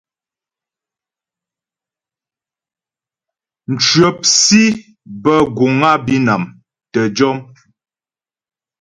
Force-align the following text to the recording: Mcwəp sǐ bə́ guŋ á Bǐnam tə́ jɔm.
Mcwəp 3.73 4.17
sǐ 4.41 4.63
bə́ 5.23 5.39
guŋ 5.55 5.79
á 5.89 5.91
Bǐnam 6.05 6.43
tə́ 6.91 7.05
jɔm. 7.15 7.37